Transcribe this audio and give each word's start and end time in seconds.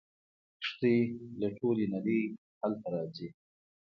کښتۍ 0.61 0.97
له 1.39 1.47
ټولې 1.57 1.85
نړۍ 1.93 2.21
هلته 2.61 2.87
راځي. 2.95 3.29